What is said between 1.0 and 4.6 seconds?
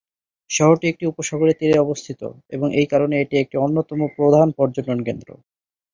উপসাগরের তীরে অবস্থিত, এবং এই কারণে এটি একটি অন্যতম প্রধান